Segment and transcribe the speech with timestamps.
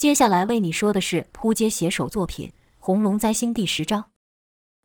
[0.00, 4.06] 接下来为你说的是扑街写手作品《红龙灾星》第十章。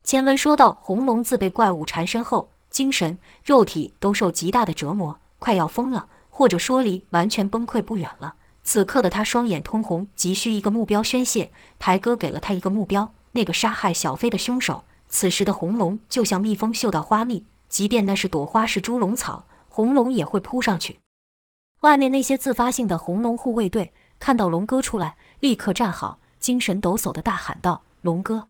[0.03, 8.36] 前文说到，红龙自被怪物缠身后，精神、肉体都受极大的折磨，快要疯了，或者说离完全崩溃不远了。
[8.62, 11.50] 此刻的他双眼通红，急需一个目标宣泄。
[11.79, 14.84] 台哥给了他一个目标，那个杀害小飞的凶手。
[15.08, 21.00] 此时的红龙就像蜜蜂嗅到花蜜，即便那是朵花是猪笼草，红龙也会扑上去。
[21.80, 23.94] 外面那些自发性的红龙护卫队。
[24.26, 28.48] 看到龙哥出来，立刻站好，精神抖擞的大喊道：“龙哥！”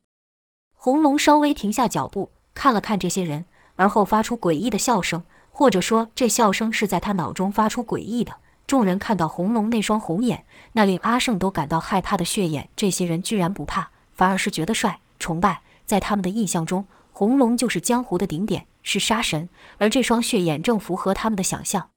[0.74, 3.44] 红龙稍微停下脚步，看了看这些人，
[3.76, 8.38] 而后发出诡异的笑声，或者说这笑声是在他脑中发出诡异的。
[8.66, 15.62] 众人看到红龙那双红眼，那令阿胜都感到害怕的血眼，这些人居然不怕，反而是觉得帅、崇拜。
[15.86, 21.90] 在他们的印象中，红龙就是江湖的顶点，是杀神，而这双血眼正符合他们的想象。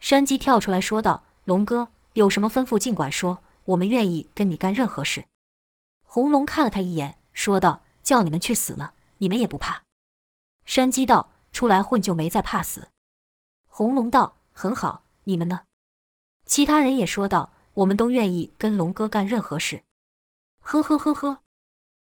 [0.00, 5.24] 山鸡跳出来说道：“龙哥。”有什么吩咐尽管说，我们愿意跟你干任何事。
[6.02, 9.82] 红龙看了他一眼，说道：“叫你们去死了，你们也不怕？”
[10.64, 12.88] 山鸡道：“出来混就没再怕死。”
[13.66, 15.62] 红龙道：“很好，你们呢？”
[16.46, 19.82] 其他人也说道：“我们都愿意跟龙哥干任何事。”
[20.62, 21.40] 呵呵呵呵，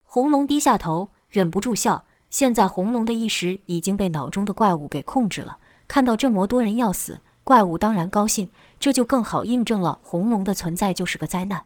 [0.04, 2.06] 红龙低下头，忍不住笑。
[2.32, 7.22] 现在红龙的意识已经被脑中的怪物给控制了，看到这么多人要死。
[7.44, 11.66] 怪物当然高兴，这就更好印证了红龙的存在就是个灾难。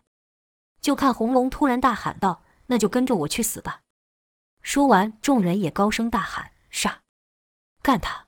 [0.82, 3.82] 就看红龙突然大喊道：“那就跟着我去死吧！”
[4.62, 7.00] 说完，众人也高声大喊：“杀！
[7.82, 8.26] 干他！”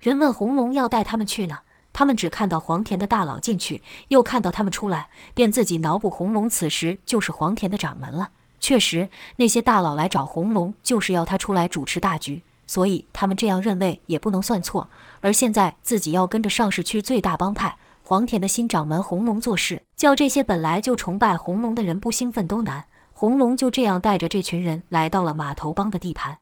[0.00, 1.62] 人问红龙要带他们去哪，
[1.92, 8.30] 他们只看到黄田的大佬进去，又看到他们出来，便自己脑补红龙此时就是黄田的掌门了。
[8.60, 12.42] 确实，那些大佬来找红龙，就是要他出来主持大局。
[12.70, 14.88] 所以他们这样认为也不能算错。
[15.22, 22.84] 而现在自己要跟着上市区最大帮派黄田的新掌门红龙做事，叫这些本来就崇拜红龙的人不兴奋都难。
[23.12, 26.38] 红龙就这样带着这群人来到了码头帮的地盘。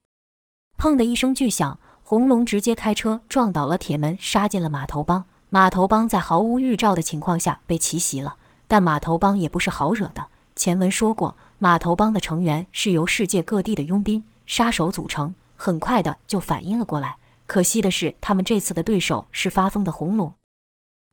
[0.77, 5.25] 砰的一声巨响，红龙直接开车撞倒了铁门，杀进了码头帮。
[5.49, 8.37] 码头帮在毫无预兆的情况下被奇袭了。
[8.67, 10.27] 但码头帮也不是好惹的。
[10.55, 15.35] 前文说过，码头帮的成员是由世界各地的佣兵、杀手组成。
[15.61, 20.33] 很快的就反应了过来，可惜的是，他们这次的对手是发疯的红龙。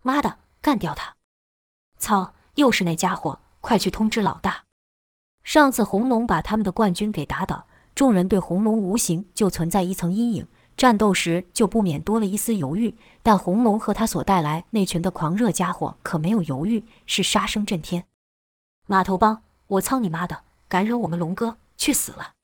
[0.03, 1.15] 妈的，干掉他！
[1.97, 3.39] 操，又是那家伙！
[3.59, 4.65] 快去通知老大！
[5.43, 12.95] 上次红龙把他们的冠军给打倒，众人对红龙无形就存在一层阴影，战斗时就不免多了一丝犹豫。
[13.23, 18.05] 但红龙和他所带来那群的狂热家伙可没有犹豫，是杀声震天。
[18.85, 20.43] 码头帮，我操你妈的！
[20.67, 22.34] 敢惹我们龙哥，去死了！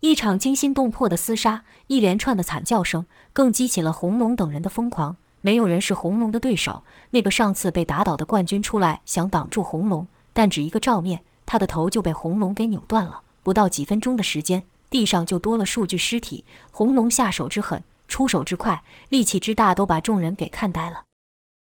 [0.00, 5.16] 一场惊心动魄的厮杀，一连串的惨叫声，更激起了红龙等人的疯狂。
[5.40, 6.84] 没有人是红龙的对手。
[7.10, 13.22] 那个上次被打倒的冠军出来想挡住红龙，但只一个照面，他的头就被红龙给扭断了。
[13.42, 16.44] 不到几分钟的时间，地上就多了数具尸体。
[16.70, 21.02] 红龙下手之狠，出手之快，力气之大，都把众人给看呆了。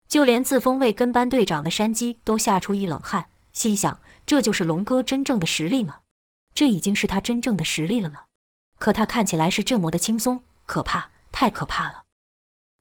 [0.09, 5.99] 就连自封为跟班队长的山鸡都吓出一冷汗，心想：这就是龙哥真正的实力吗？
[6.59, 8.23] 这已经是他真正的实力了呢，
[8.79, 12.03] 可他看起来是这么的轻松，可怕，太可怕了。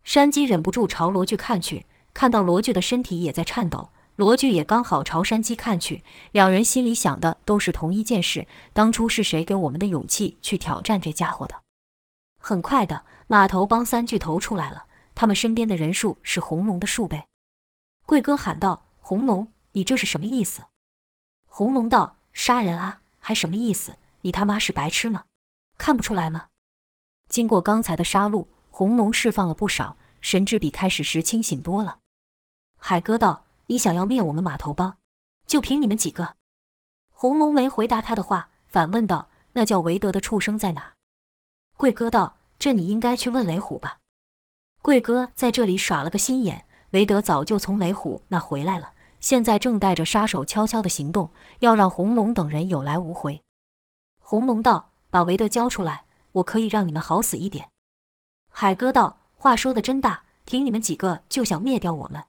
[0.02, 6.02] 山鸡忍不住朝罗锯看去，看到罗锯的身体也在颤抖，罗锯也刚好朝山鸡看去，
[6.32, 11.54] 两人心里想的都是同一件事：当初是谁给我们的勇气去挑战这家伙的？
[12.40, 17.22] 很快的，码头帮三巨头出来了，他们身边的人数是红龙的数倍。
[18.04, 20.64] 贵哥喊道：“红龙，你这是什么意思？”
[21.46, 23.98] 红龙道：“杀人啊！”还什么意思？
[24.22, 25.26] 你他妈是白痴吗？
[25.76, 26.46] 看不出来吗？
[27.28, 31.98] 经过刚才的杀戮，红龙释放了不少，神智比开始时清醒多了。
[32.78, 34.96] 海哥道：“你想要灭我们码头帮，
[35.46, 36.36] 就凭你们几个？”
[37.12, 40.94] 红龙没回答他的话，反问道：“那叫韦德的畜生在哪？”
[41.76, 43.98] 贵哥道：“这你应该去问雷虎吧。”
[44.80, 48.94] 贵哥在这里耍了个心眼，韦德早就从雷虎那回来了。
[49.20, 51.30] 现在正带着杀手悄悄的行动，
[51.60, 53.42] 要让红龙等人有来无回。
[54.18, 57.70] 红龙道：“把韦德交出来，我可以让你们好死一点。”
[58.50, 62.24] 海哥道：“话说的真大，凭你们几个就想灭掉我们？”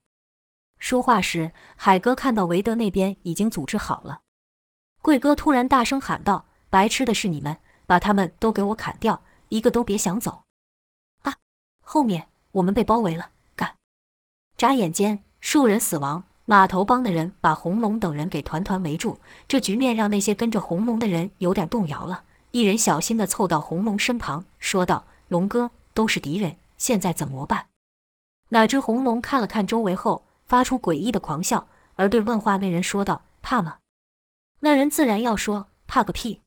[0.80, 4.22] 说话时，海哥看到韦德那边已经组织好了。
[5.02, 10.44] 贵哥突然大声喊道：“白痴的是你们，把他们都给我砍掉，一个都别想走！”
[11.24, 11.36] 啊！
[11.82, 13.76] 后面我们被包围了，干！
[14.56, 16.24] 眨眼间，数人死亡。
[16.50, 22.24] 码头帮的人把红龙等人给团团围住，这局面让那些跟着红龙的人有点动摇了。
[22.50, 27.68] 一人小心地凑到红龙身旁，说道：“龙哥，都是敌人，现在怎么办？”
[28.50, 33.78] 哪知红龙看了看周围后，发出诡异的狂笑，而对问话那人说道：“怕吗？”
[34.62, 36.42] 那人自然要说：“怕个屁！”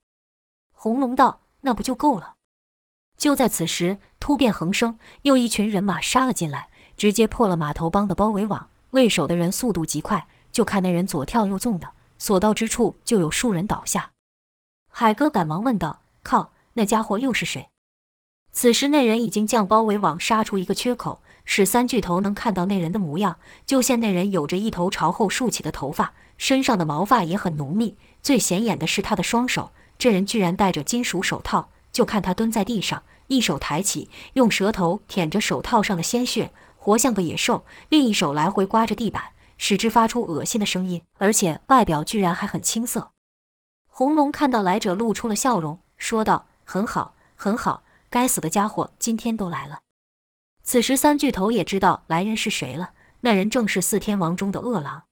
[0.75, 2.35] 红龙道：“那不就够了？”
[3.17, 8.69] 就在此时，突变横生，又一群人马杀了进来，直接破了码头帮的包围网。
[8.93, 14.11] 为首的人速度极快，就看那人左跳右纵的，所到之处就有数人倒下。
[14.91, 17.71] 海哥赶忙问道：“靠，那家伙又是谁？”
[18.53, 23.39] 此时那人已经将包围网杀出一个缺口，使三巨头能看到那人的模样。
[23.65, 27.97] 就见那人有着一头朝后竖起的头发，身上的毛发也很浓密。
[28.23, 31.71] 最显眼的是他的双手，这人居然戴着金属手套。
[31.91, 36.50] 就看他蹲在地上，一手抬起，用舌头舔着手套上的鲜血，
[36.82, 39.23] 活像个野兽；另一手来回刮着地板，
[39.56, 43.12] 使之发出恶心的声音，而且外表居然还很青涩。
[43.87, 47.84] 红龙看到来者，露出了笑容，说道：“很好，很好。
[48.11, 49.79] 该死的家伙，今天都来了。”
[50.64, 52.90] 此时三巨头也知道来人是谁了，
[53.20, 55.05] 那人正是四天王中的恶狼。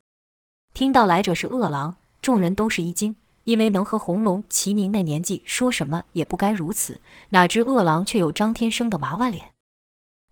[0.75, 3.15] 听到来者是恶狼，众人都是一惊。
[3.45, 7.01] 因为能和红龙齐名那年纪，说什么也不该如此。
[7.29, 9.53] 哪知恶狼却有张天生的娃娃脸。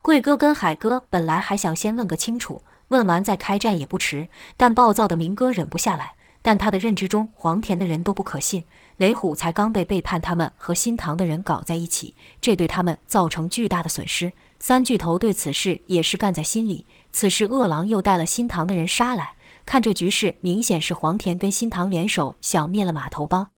[0.02, 4.28] 贵哥跟海哥本来还想先问个清楚，问完再开战也不迟。
[4.56, 6.14] 但暴躁的明哥忍不下来。
[6.40, 8.64] 但他的认知中，黄田的人都不可信。
[8.96, 14.32] 雷虎才刚被背叛，他们和新唐的人搞在一起，这对他们造成巨大的损失。
[14.60, 16.86] 三巨头对此事也是干在心里。
[17.12, 19.34] 此时恶狼又带了新唐的人杀来。
[19.66, 23.50] 看这局势，明显是黄田跟新唐联手，想灭了码头帮。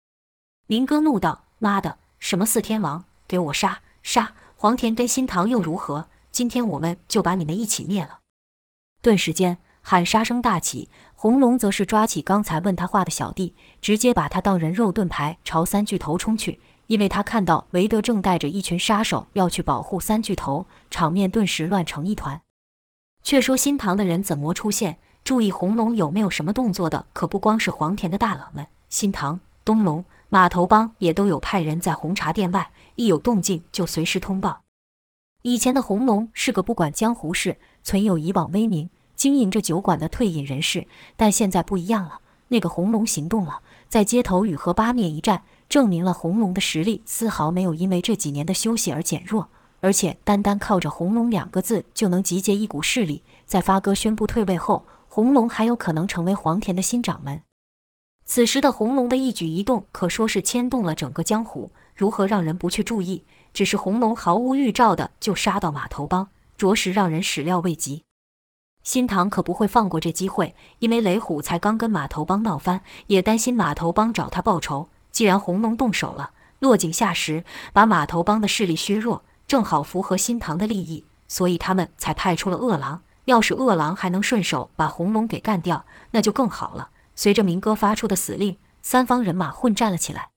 [0.65, 4.33] 明哥怒道：“妈的，什么四天王，给我杀杀！
[4.55, 6.07] 黄田跟新唐又如何？
[6.31, 8.19] 今天我们就把你们一起灭了！”
[9.01, 10.89] 顿时间，喊杀声大起。
[11.15, 16.59] 红龙则是抓起刚才问他话的小弟，直接把他当人肉盾牌，朝三巨头冲去。
[16.87, 22.41] 因为他看到韦德正带着一群杀手要去保护三巨头，场面顿时乱成一团。
[23.21, 24.97] 却说新唐的人怎么出现？
[25.23, 34.61] 注意红龙有没有什么动作的，可不光是黄田的大佬们，新唐、东龙、码头帮也都有派人在红茶店外，一有动静就随时通报。
[35.43, 42.19] 以前的红龙是个不管江湖事、存有以往威名、经营着酒馆的退隐人士，但现在不一样了，
[42.49, 49.47] 那个红龙行动了，在街头与和八面一战，证明了红龙的实力丝毫没有因为这几年的休息而减弱，
[49.79, 53.23] 而且单单靠着“红龙”两个字就能集结一股势力。
[53.45, 54.85] 在发哥宣布退位后。
[55.11, 57.41] 红龙还有可能成为黄田的新掌门。
[58.25, 63.23] 此时的红龙的一举一动可说是牵动了整个江湖，如何让人不去注意？
[63.53, 68.03] 只是红龙毫无预兆的就杀到码头帮，着实让人始料未及。
[68.83, 74.89] 新唐可不会放过这机会，因为雷虎才刚跟码头帮闹翻，也担心码头帮找他报仇。
[75.11, 77.43] 既然红龙动手了，落井下石，
[77.73, 83.01] 把码头帮的势力削弱，正好符合新唐的利益，所以他们才派出了恶狼。
[83.25, 86.89] 要是恶狼还能顺手把红龙给干掉，那就更好了。
[87.15, 90.29] 随着明哥发出的死令，三方人马混战了起来。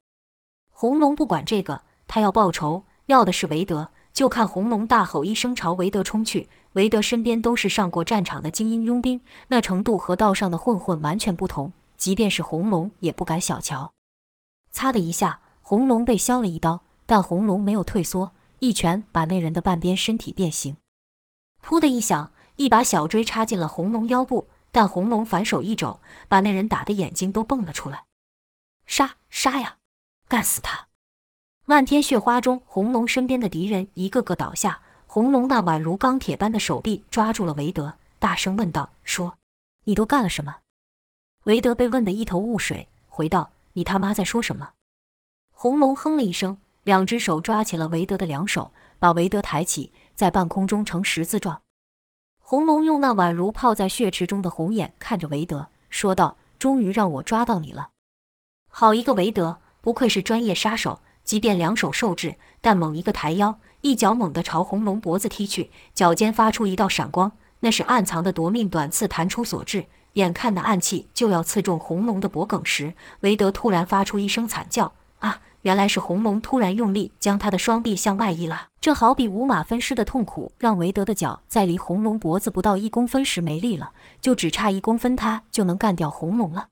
[0.71, 3.91] 红龙不管这个，他要报仇，要的是韦德。
[4.13, 11.73] 就看红龙大吼一声朝韦德冲去，韦德身边都是上过战场的精英佣兵，那程度和道上的混混完全不同。
[11.97, 13.93] 即便是红龙也不敢小瞧。
[14.71, 20.77] 擦的一下，红龙被削了一刀，但红龙没有退缩，一拳把那人的半边身体变形。
[21.65, 22.33] 噗的一响。
[22.57, 28.05] 一把小锥插进了红龙腰部，但红龙反手一肘，把那人打的眼睛都蹦了出来。
[28.85, 29.79] 杀杀呀！
[30.29, 30.89] 干死他！
[31.65, 34.81] 漫天血花中，红龙身边的敌人一个个倒下。
[35.07, 39.37] 红龙那宛如钢铁般的手臂抓住了韦德，大声问道：“说，
[39.85, 40.57] 你都干了什么？”
[41.45, 44.71] 韦德被问得一头雾水，回道：“你他妈在说什么？”
[45.53, 51.63] 红龙哼了一声，两只手抓起了韦德的两手，把韦德抬起，在半空中呈十字状。
[52.41, 57.91] 红龙用那宛如泡在血池中的红眼看着韦德，说道：“终于让我抓到你了！
[58.69, 61.01] 好一个韦德，不愧是专业杀手。
[61.25, 69.87] 即便两手受制，但猛一个抬腰，一脚猛地朝红龙脖子踢去，脚尖发出一道闪光，那是暗藏的夺命短刺弹出所致。
[70.15, 86.67] 眼看那暗器就要刺中红龙的脖颈时，韦德突然发出一声惨叫：啊！”原来是红龙突然用力将他的双臂向外一拉，这好比五马分尸的痛苦，让韦德的脚在离红龙脖子不到一公分时没力了，就只差一公分，他就能干掉红龙了。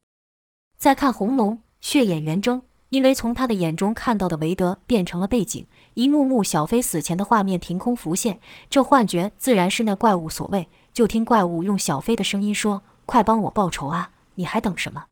[0.76, 10.68] 再看红龙，血眼圆睁，因为从他的眼中看到的韦德变成了背景，一幕幕小飞死前的画面凭空浮现，这幻觉自然是那怪物所为。
[10.92, 14.10] 就听怪物用小飞的声音说：“快帮我报仇啊！
[14.34, 15.06] 你还等什么？”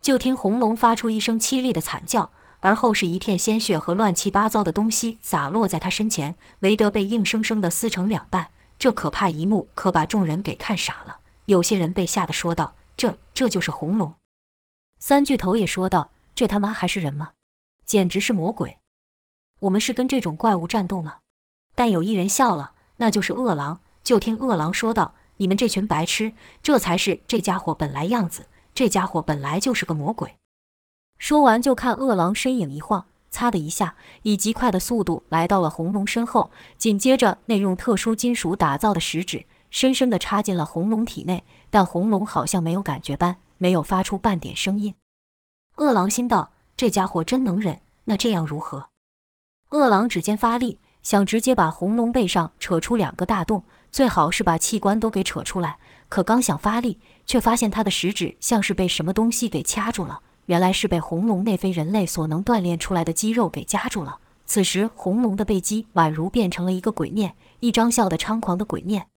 [0.00, 2.30] 就听红龙发出一声凄厉的惨叫。
[2.60, 8.50] 而后是一片鲜血和乱七八糟的东西洒落在他身前，韦德被硬生生的撕成两半。
[8.78, 14.14] 这可怕一幕可把众人给看傻了，有些人被吓得说道：“这这就是红龙。”
[15.00, 17.32] 三巨头也说道：“这他妈还是人吗？
[17.84, 18.78] 简直是魔鬼！
[19.60, 21.18] 我们是跟这种怪物战斗吗？”
[21.74, 23.80] 但有一人笑了，那就是饿狼。
[24.02, 28.46] 就听饿狼说道：“你们这群白痴，这才是这家伙本来样子。
[28.74, 30.34] 这家伙本来就是个魔鬼。”
[31.18, 36.50] 说完，就看饿狼身影一晃，擦的一下，以极快的速度来到了红龙身后。
[36.76, 44.94] 紧接着，那用特殊金属打造的食指深深地插进了红龙体内，但红龙好像没有感觉般，没有发出半点声音。
[45.82, 48.86] 饿狼心道：“这家伙真能忍。”那这样如何？
[49.70, 50.78] 饿狼指尖发力。
[51.02, 55.78] 想直接把红龙背上扯出两个大洞，最好是把器官都给扯出来。
[56.08, 60.20] 可刚想发力，却发现他的食指像是被什么东西给掐住了。
[60.46, 64.18] 原来是被红龙那非人类所能锻炼出来的肌肉给夹住了。
[64.46, 69.08] 此时，红龙的背肌宛如变成了一个鬼面，一张笑得猖狂的鬼面。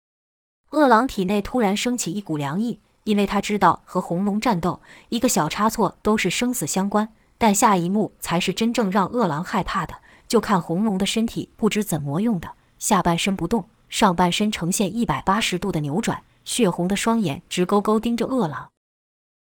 [0.70, 7.08] 饿狼体内突然升起一股凉意，因为他知道和红龙战斗，一个小差错都是生死相关。
[7.36, 9.94] 但下一幕才是真正让饿狼害怕的。
[10.26, 18.70] 就看红龙的身体不知怎么用的，下半身不动，上半身呈现一百八十度的扭转，血红的双眼直勾勾盯着饿狼。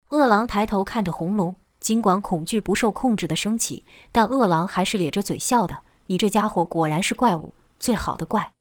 [0.09, 8.51] 饿狼抬头看着红龙，尽管恐惧不受控制的升起，但饿狼还是咧着嘴笑的：“你这家伙果然是怪物，最好的怪。”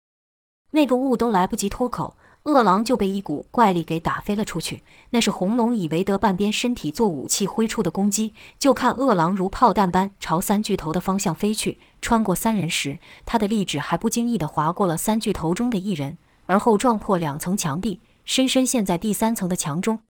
[0.73, 2.17] 那个物都来不及脱口。
[2.45, 8.33] 饿狼就被一股怪力给打飞了出去，那是红龙以为得半边身体做武器挥出的攻击。
[8.59, 16.17] 就看饿狼如炮弹般朝三巨头的方向飞去，穿过三人时，他的利指还不经意地划过了三巨头中的一人，
[16.47, 20.01] 而后撞破两层墙壁，深深陷在第三层的墙中。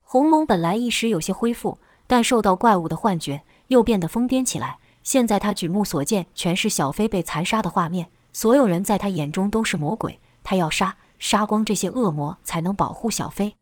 [0.00, 1.78] 红龙本来一时有些恢复，
[2.08, 4.78] 但受到怪物的幻觉，又变得疯癫起来。
[5.04, 10.96] 现在他举目所见全是小飞被残杀的画面，所有人在他眼中都是魔鬼，他要杀。
[11.22, 13.54] 杀光这些恶魔，才能保护小飞。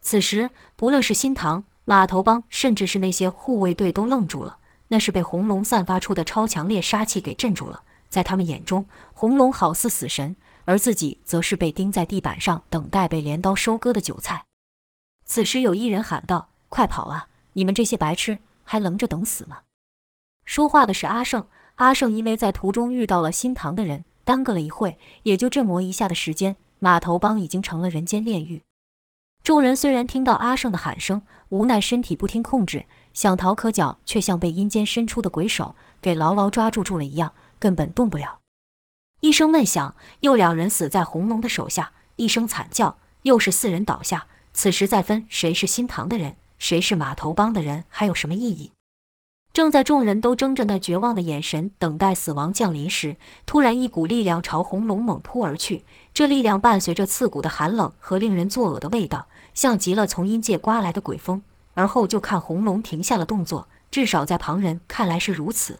[0.00, 4.56] 此时，不论是新唐、马头帮，甚至是那些护卫队，都愣住了。
[4.88, 7.82] 那是被红龙散发出的超强烈杀气给镇住了。
[8.08, 14.46] 在他们眼中，红龙好似死神，而自己则是被钉在地板上等待被镰刀收割的韭菜。
[15.26, 17.28] 此时，有一人喊道：“快跑啊！
[17.52, 19.58] 你们这些白痴，还愣着等死吗？”
[20.46, 21.46] 说话的是阿胜。
[21.74, 26.56] 阿胜因为在途中遇到了新唐的人，耽搁了一会，也就这么一下的时间。
[26.78, 28.62] 码头帮已经成了人间炼狱。
[29.42, 38.40] 众人虽然听到阿胜的喊声，无奈身体不听控制，想逃可脚，却像被阴间伸出的鬼手给牢牢抓住住了一样，根本动不了。
[39.20, 44.26] 一声闷响，又两人死在红龙的手下；一声惨叫，又是四人倒下。
[44.52, 48.72] 此时再分谁是新唐的人，谁是码头帮的人，还有什么意义？
[49.52, 53.16] 正在众人都睁着那绝望的眼神等待死亡降临时，
[53.46, 55.84] 突然一股力量朝红龙猛扑而去。
[56.18, 61.44] 这力量伴随着刺骨的寒冷和令人作呕的味道，像极了从阴界刮来的鬼风。
[61.74, 65.78] 而后就看红龙停下了动作，至少在旁人看来是如此。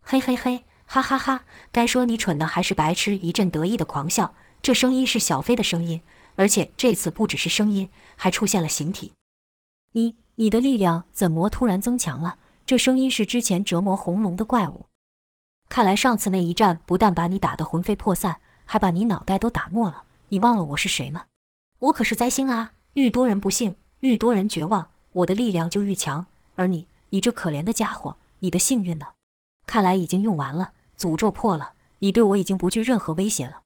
[0.00, 1.42] 嘿嘿嘿，哈哈哈！
[1.72, 3.16] 该说你蠢呢还是白痴？
[3.16, 4.32] 一阵得意的狂笑。
[4.62, 6.02] 这声音是小飞的声音，
[6.36, 9.10] 而且这次不只是声音，还出现了形体。
[9.94, 12.36] 你你的力量怎么突然增强了？
[12.64, 14.86] 这声音是之前折磨红龙的怪物。
[15.68, 18.36] 看来上次那一战不但把你打得魂飞魄散。
[18.70, 20.02] 还把你脑袋都打没了！
[20.28, 21.24] 你忘了我是谁吗？
[21.78, 22.72] 我可是灾星啊！
[22.92, 26.26] 愈多人不幸，愈多人绝望，我的力量就愈强。
[26.54, 29.06] 而你，你这可怜的家伙，你的幸运呢？
[29.66, 33.62] 看来已经用完了，诅咒破了，你对我已经不具任何威胁了。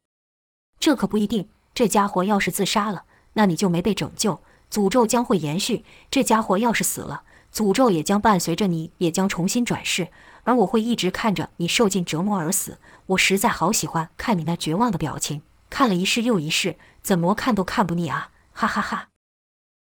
[0.78, 4.40] 这可不一定，这家伙要是自杀了，那你就没被拯救，
[4.70, 5.82] 诅咒将会延续；
[6.12, 10.06] 这家伙要是死了，诅咒也将伴随着你，也将重新转世。
[10.44, 12.78] 而我会一直看着你受尽折磨而死，
[13.12, 18.30] 我实在好喜欢看你那绝望的表情，看了一世又一世，怎么看都看不腻啊！
[18.52, 19.08] 哈哈哈！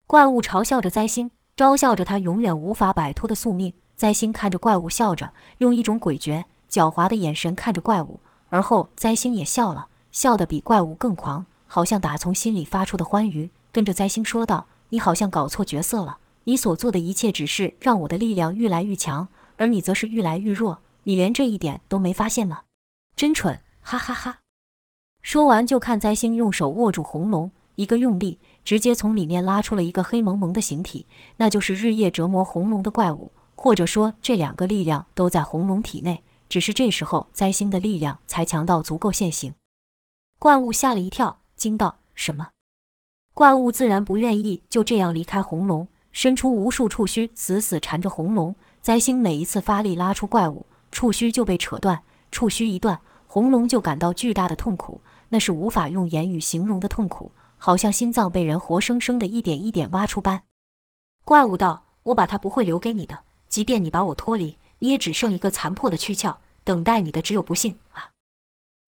[0.07, 3.75] 怪物嘲笑着灾星，嘲笑着他永远无法摆脱的宿命。
[3.95, 13.51] 灾星看着怪物笑着，用一种诡谲、狡猾的眼神看着怪物，而后灾星也笑了，笑得比怪物更狂，好像打从心里发出的欢愉。
[13.71, 22.63] 跟着灾星说道：“你好像搞错角色了，你所做的一切只是让我的力量愈来愈强。”而你则是愈来愈弱，你连这一点都没发现吗？
[23.21, 23.61] 真蠢！
[23.83, 24.39] 哈哈哈。
[25.21, 39.53] 说完，就看灾星用手握住红龙，一个用力，直接从里面拉出了一个黑蒙蒙的形体，那就是日夜折磨红龙的怪物，或者说这两个力量都在红龙体内，只是这时候灾星的力量才强到足够现形。
[40.39, 42.49] 怪物吓了一跳，惊道：“什么？”
[43.37, 48.57] 怪物自然不愿意就这样离开红龙，伸出无数触须，死死缠着红龙。
[48.81, 52.03] 灾星每一次发力拉出怪物，触须就被扯断。
[52.33, 53.01] 触须一断，
[53.33, 60.43] 红龙就感到巨大的痛苦，那是无法用言语形容的痛苦，好像心脏被人活生生的一点一点挖出般。
[61.25, 63.21] 怪物道：“我把它不会留给你的。
[63.49, 68.11] 即便你把我脱离，你也只剩一个残破的躯壳，等待你的只有不幸啊！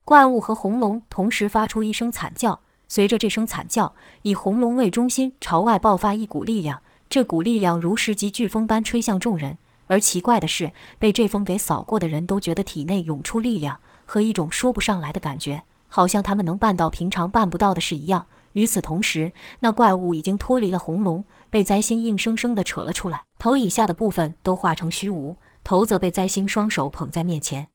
[0.04, 2.58] 怪物和红龙同时发出一声惨叫，
[2.88, 9.58] 随着这声惨叫，以红龙为中心朝外爆发一股力量，这股力量如十级飓风般吹向众人。
[9.87, 13.78] 而奇怪的是，被这风给扫过的人都觉得体内涌出力量
[14.12, 18.26] 和一种说不上来的感觉，好像他们能办到平常办不到的事一样。
[18.52, 27.69] 与此同时，那怪物已经脱离了红龙，被灾星硬生生地扯了出来，头以下的部分都化成虚无，头则被灾星双手捧在面前。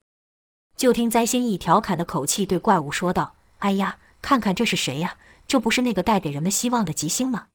[0.76, 5.16] 就听灾星以调侃的口气对怪物说道：“哎呀，看看这是谁呀？
[5.48, 7.48] 这不是那个带给人们希望的吉星吗？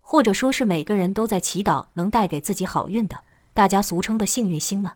[0.00, 3.18] 或者说是每个人都在祈祷能带给自己好运的，
[3.52, 4.94] 大家俗称的幸运星吗？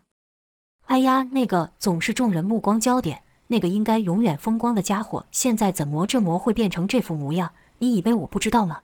[0.87, 7.51] 哎呀，那个总是众人目光焦点，那个应该永远风光的家伙，现在怎么这么会变成这副模样？
[7.79, 8.79] 你以为我不知道吗？”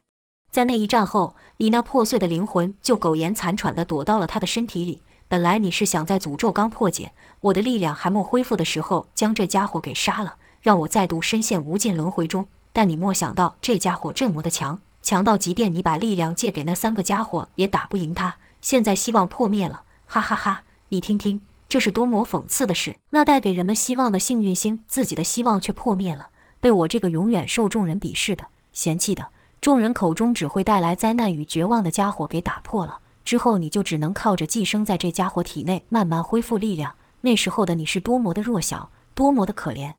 [0.51, 5.01] 在那一战后，你那破碎的灵魂就苟延残喘地躲到了他的身体里。
[5.30, 12.46] 本来你是想在诅咒刚破解，我的力量还没恢复的时候，将这家伙给杀了，让我再度深陷无尽轮回中。
[12.74, 18.36] 但你莫想到，这家伙这么的强，强到即便你把力量借给那三个家伙，也打不赢他。
[18.60, 20.63] 现在希望破灭了，哈哈哈！
[20.89, 21.39] 你听听，
[21.72, 22.98] 这是多么讽刺的事！
[23.12, 26.28] 那带给人们希望的幸运星，自己的希望却破灭了，
[26.60, 29.30] 被我这个永远受众人鄙视的、嫌弃的、
[29.62, 33.00] 众人口中只会带来灾难与绝望的家伙给打破了。
[33.24, 36.94] 之后，你就只能靠着寄生在这家伙体内慢慢恢复力量。
[37.22, 39.94] 那时候的你是多么的弱小，多么的可怜。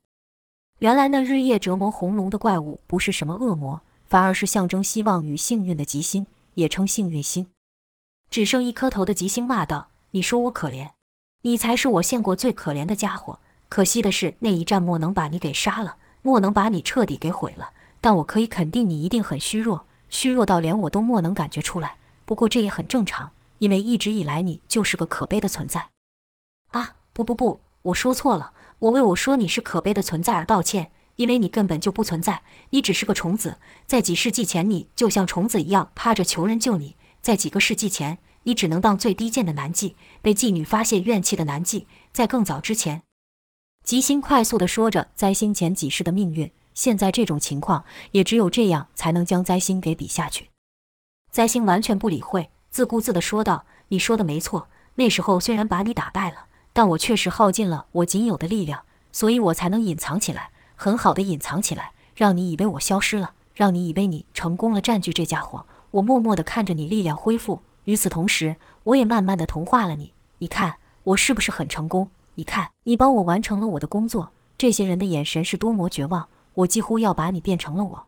[0.80, 7.46] 原来那日夜折磨红龙的怪物不是什么恶魔，反而是象征希望与幸运的吉星，也称幸运星。
[8.28, 10.90] 只剩一颗头的吉星骂道：“你说我可怜？
[11.42, 13.38] 你才是我见过最可怜的家伙。
[13.68, 17.70] 可惜的是，那一战莫能把你给杀了，莫能把你彻底给毁了。
[18.00, 25.88] 但我可以肯定，你一定很虚弱，虚弱到连我都莫能感觉出来。”不过这也很正常，因为一直以来你就是个可悲的存在。
[26.70, 33.58] 啊，不不不，我说错了，我为我说你是可悲的存在而道歉，因为你根本就不存在，你只是个虫子。
[33.86, 43.02] 在几世纪前，你就像虫子一样趴着求人救你；在几个世纪前，你只能当最低贱的男妓，被妓女发泄怨气的男妓；在更早之前，
[43.84, 46.50] 吉星快速地说着灾星前几世的命运。
[46.74, 50.48] 现在这种情况，也只有这样才能将灾星给比下去。
[51.30, 65.66] 灾星完全不理会，自顾自地说道：“你说的没错，那时候虽然把你打败了，但我确实耗尽了我仅有的力量，所以我才能隐藏起来，很好的隐藏起来，让你以为我消失了，让你以为你成功了占据这家伙。
[65.90, 70.12] 我默默地看着你力量恢复，与此同时，我也慢慢地同化了你。
[70.38, 72.10] 你看我是不是很成功？
[72.34, 74.30] 你看你帮我完成了我的工作。
[74.56, 78.06] 这些人的眼神是多么绝望，我几乎要把你变成了我。”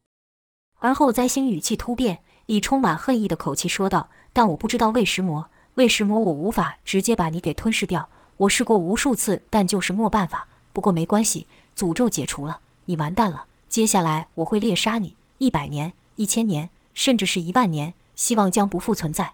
[0.81, 2.21] 而后灾星语气突变。
[2.47, 8.11] 以充满恨意的口气说道：“但我不知道为什么，为什么我无法直接把你给吞噬掉？
[8.37, 10.47] 我试过无数次，但就是没办法。
[10.75, 13.47] 不过没关系，诅咒解除了，你完蛋了。
[13.71, 19.33] 接下来我会猎杀你，一百年、一千年，甚至是一万年，希望将不复存在。”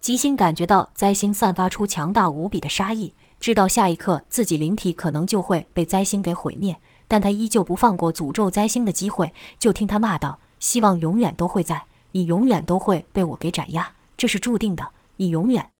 [0.00, 9.34] 吉星感觉到灾星散发出强大无比的杀意，知道下一刻自己灵体可能就会被灾星给毁灭，但他依旧不放过诅咒灾星的机会。
[9.58, 14.88] 就听他骂道：“希望永远都会在。”你永远都会被我给斩压，这是注定的。
[15.16, 15.70] 你永远。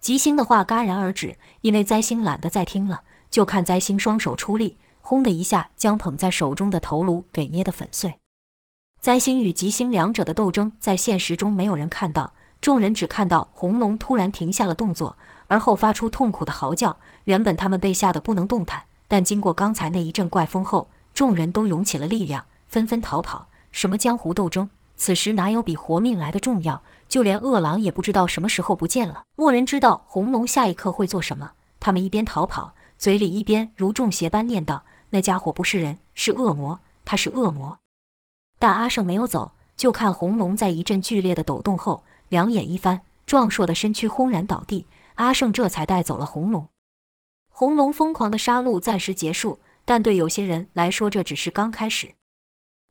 [0.00, 8.14] 吉星的话戛然而止，因为灾星懒得再听了，就看灾星双手出力，轰的一下将捧在手中的头颅给捏得粉碎。
[9.00, 15.16] 灾星与吉星两者的斗争，在现实中没有人看到，众人只看到红龙突然停下了动作，
[15.46, 16.96] 而后发出痛苦的嚎叫。
[17.24, 23.48] 原本他们被吓得不能动弹，但经过刚才那一阵怪风后，众人都涌起了力量，纷纷逃跑。
[23.70, 24.70] 什么江湖斗争？
[24.96, 26.82] 此时哪有比活命来的重要？
[27.08, 29.22] 就连饿狼也不知道什么时候不见了。
[29.36, 31.52] 莫人知道红龙下一刻会做什么。
[31.78, 37.78] 他们一边逃跑，嘴里一边如中邪般念道：“那家伙不是人，是恶魔，他是恶魔。”
[38.58, 44.86] 但阿胜没有走，就看红龙在一阵剧烈的抖动后，两眼一翻，壮硕的身躯轰然倒地。
[45.14, 46.68] 阿胜这才带走了红龙。
[47.48, 52.14] 红龙疯狂的杀戮暂时结束，但对有些人来说，这只是刚开始。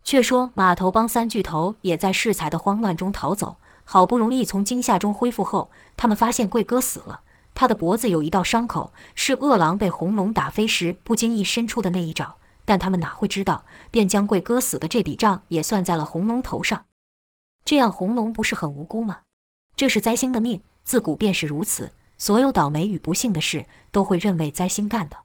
[0.04, 7.22] 却说码头帮三巨头也在适才的慌乱中逃走，好不容易从惊吓中恢复后，他们发现贵哥死了，
[7.54, 12.36] 他的脖子有一道伤口，是饿狼被红龙打飞时不经意伸出的那一爪。
[12.66, 16.86] 但他们哪会知道，便将贵哥死的这笔账也算在了红龙头上。
[17.64, 19.20] 这样红龙不是很无辜吗？
[19.78, 25.18] 这是灾星的命，自古便是如此，所有倒霉与不幸的事都会认为灾星干的。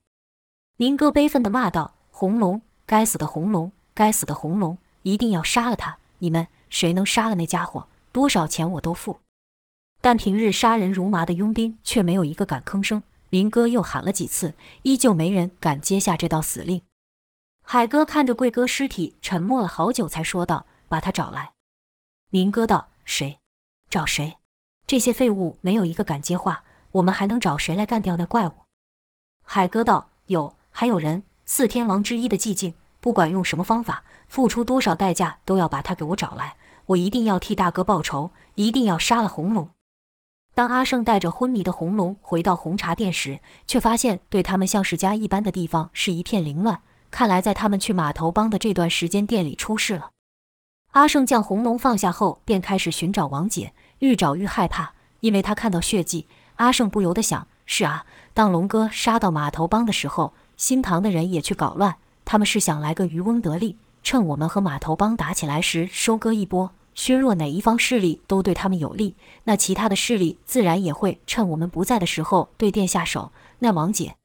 [0.76, 5.98] 林哥悲愤地骂道：“红龙，该死的红龙！”该死的红龙，一定要杀了他！
[6.18, 9.20] 你们谁能杀了那家伙，多少钱我都付。
[10.02, 13.02] 但平日杀人如麻的佣兵却没有一个敢吭声。
[13.30, 16.82] 林哥又喊了几次，依旧没人敢接下这道死令。
[17.64, 21.52] 海哥看着贵哥尸体，沉默了好久，才说道：“把他找来。”
[22.28, 23.38] 林哥道：“谁？
[23.88, 24.36] 找谁？
[24.86, 28.52] 这些废物没有一个敢接话，我们还能找谁来干掉那怪物？”
[29.44, 31.22] 海哥道：“有，还有人。
[31.44, 36.56] 四天王之一的寂静，不管用什么方法，付出多少代价，都要把他给我找来。
[36.86, 39.68] 我一定要替大哥报仇，一定要杀了红龙。”
[40.54, 46.82] 当阿胜带着昏迷的红龙回到红茶店时，却发现对他们像是家一般的地方是一片凌乱。
[47.10, 50.10] 看来在他们去码头帮的这段时间，店里出事了。
[50.92, 56.26] 阿胜将红龙放下后，便开始寻找王姐，愈找愈害怕，因为他看到血迹。
[56.56, 66.72] 阿胜不由得想：是啊，当龙哥杀到码头帮的时候，新塘的人也去搞乱，他们是想来个渔翁得利，趁我们和码头帮打起来时收割一波。
[66.96, 73.30] 削弱哪一方势力都对他们有利，那其他的势力自然也会趁我们不在的时候对店下手。
[73.60, 74.16] 那王姐，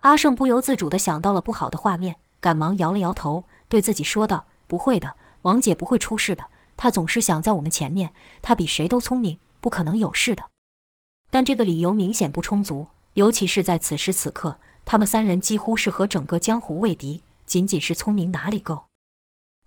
[0.00, 6.44] 阿胜不由自主地想到了不好的画面，赶忙摇了摇头，对自己说道：“不会的，王姐不会出事的。
[6.76, 8.12] 他总是想在我们前面，
[8.42, 10.44] 他比谁都聪明，不可能有事的。”
[11.30, 18.84] 但这个理由明显不充足，尤其是在此时此刻，他们三人几乎是和整个江湖为敌，仅仅是聪明哪里够？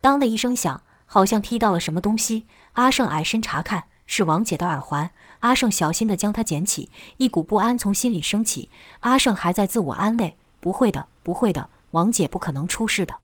[0.01, 0.81] 当的一声响。
[1.11, 5.09] 好像踢到了什么东西，阿胜矮身查看，是王姐的耳环。
[5.39, 8.69] 阿胜小心地将它捡起，一股不安从心里升起。
[8.99, 13.21] 阿胜还在自我安慰：“不会的，不会的，王姐不可能出事的。”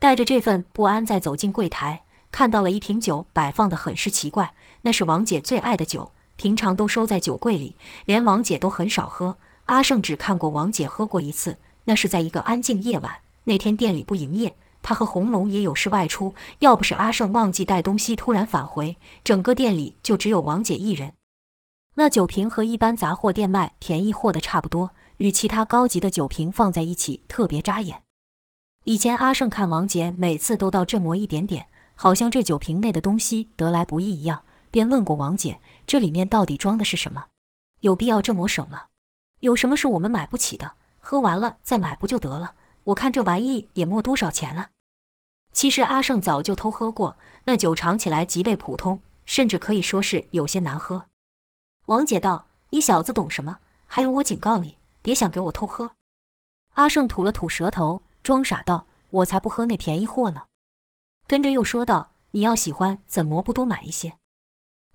[0.00, 9.38] 带着这份不安，再走进柜台，看到了一瓶酒摆放的很是奇怪，那是王姐最爱的酒，平常都收在酒柜里，连王姐都很少喝。
[9.66, 14.56] 阿胜只看过王姐喝过一次，那是在一个安静夜晚，那天店里不营业。
[14.82, 21.14] 他和红龙也有事外出，要不是阿胜忘记带东西突然返回，整个店里就只有王姐一人。
[21.94, 28.02] 那酒瓶和一般杂货店卖便宜货的差不多，与其他高级的酒瓶放在一起特别扎眼。
[28.84, 37.24] 以前阿胜看王姐每次都到这磨一点点，好像这酒瓶内的东西得来不易一样，便问过王姐：这里面到底装的是什么？
[37.80, 38.84] 有必要这么省吗？
[39.40, 40.74] 有什么是我们买不起的？
[41.00, 42.54] 喝完了再买不就得了？
[42.84, 44.70] 我看这玩意也没多少钱了。
[45.52, 51.06] 其实阿胜早就偷喝过，那酒尝起来极为普通，甚至可以说是有些难喝。
[51.86, 53.58] 王姐道：“你小子懂什么？
[53.86, 55.92] 还有我警告你，别想给我偷喝。”
[56.74, 60.42] 阿胜吐了吐舌头，装傻道：“我才不喝那便宜货呢。”
[61.26, 64.14] 跟着又说道：“你要喜欢，怎么不多买一些？”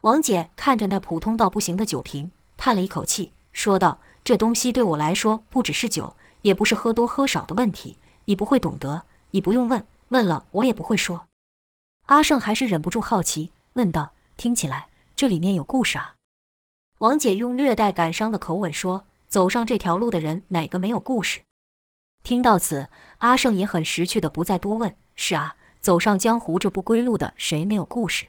[0.02, 7.98] 王姐看着那普通到不行的酒瓶，叹了一口气，说道：“这东西对我来说不只是酒，也不是喝多喝少的问题。
[8.26, 11.28] 你不会懂得，你不用问。”问了我也不会说。
[12.08, 16.16] 阿胜还是忍不住好奇，问道：“听起来这里面有故事啊？”
[17.00, 21.42] 王姐用略带感伤的口吻说：“走上这条路的人，哪个没有故事？”
[22.24, 22.90] 听到此，
[23.20, 24.94] 阿胜也很识趣的不再多问。
[25.16, 28.28] 是啊，走上江湖这不归路的，谁没有故事？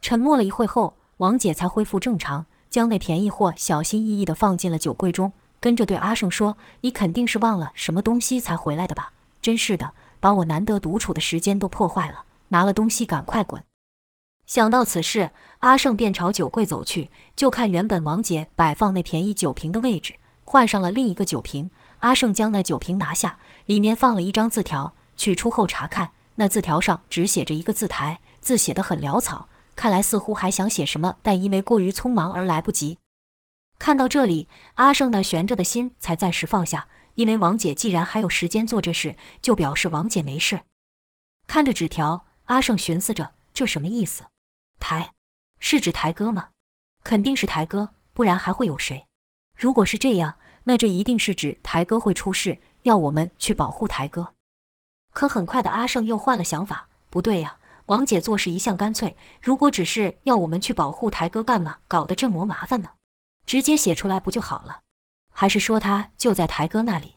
[0.00, 9.12] 沉默了一会后，王姐才恢复正常，将那便宜货小心翼翼的放进了酒柜中，跟着对阿胜说：“你肯定是忘了什么东西才回来的吧？
[9.40, 13.64] 真是的。”把我难得独处的时间都破坏了，拿了东西赶快滚！
[14.46, 21.72] 想到此事，阿胜便朝酒柜走去，就看原本王姐摆放那便宜酒瓶的位置，换上了另一个酒瓶。
[21.98, 32.98] 阿胜将那酒瓶拿下，里面放了一张字条，取出后查看，那字条上只写着一个字台，字写得很潦草，看来似乎还想写什么，但因为过于匆忙而来不及。
[33.78, 36.88] 看到这里，阿胜那悬着的心才暂时放下。
[37.14, 40.62] 因为王姐既然还有时间做这事，就表示王姐没事。
[41.46, 44.24] 看着纸条，阿胜寻思着，这什么意思？
[44.80, 45.12] 台
[45.58, 46.48] 是指台哥吗？
[47.04, 49.06] 肯定是台哥，不然还会有谁？
[49.54, 54.32] 如果是这样，那这一定是指台哥会出事，要我们去保护台哥。
[55.12, 62.90] 可很快的，阿胜又换了想法，不对呀，王姐做事一向干脆，如果只是要我们去保护台哥，干嘛搞得这么麻烦呢？
[63.44, 64.80] 直接写出来不就好了？
[65.34, 67.16] 还是说他就在台哥那里？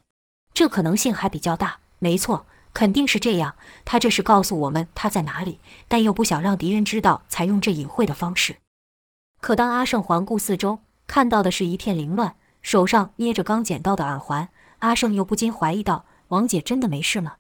[0.54, 1.78] 这可能性还比较大。
[2.00, 3.56] 没错，肯定是这样。
[3.86, 8.58] 他这是告诉我们他在哪里，但又不想让敌人知道，采用这隐晦的方式。
[9.40, 17.36] 可当阿胜环顾四周，看到的是一片凌乱，手上捏着刚捡到的耳环，阿胜又不禁怀疑道：“王姐真的没事吗？”